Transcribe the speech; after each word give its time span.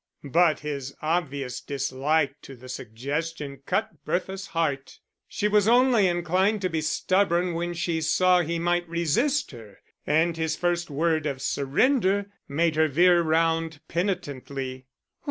But 0.31 0.61
his 0.61 0.95
obvious 1.03 1.61
dislike 1.61 2.33
to 2.41 2.55
the 2.55 2.67
suggestion 2.69 3.61
cut 3.67 4.03
Bertha's 4.03 4.47
heart. 4.47 4.97
She 5.27 5.47
was 5.47 5.67
only 5.67 6.07
inclined 6.07 6.63
to 6.63 6.69
be 6.69 6.81
stubborn 6.81 7.53
when 7.53 7.75
she 7.75 8.01
saw 8.01 8.39
he 8.41 8.57
might 8.57 8.89
resist 8.89 9.51
her; 9.51 9.77
and 10.07 10.37
his 10.37 10.55
first 10.55 10.89
word 10.89 11.27
of 11.27 11.39
surrender 11.39 12.31
made 12.47 12.77
her 12.77 12.87
veer 12.87 13.21
round 13.21 13.79
penitently. 13.87 14.87